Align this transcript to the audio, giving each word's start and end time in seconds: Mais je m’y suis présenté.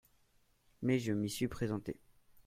Mais 0.81 0.97
je 0.97 1.13
m’y 1.13 1.29
suis 1.29 1.47
présenté. 1.47 1.95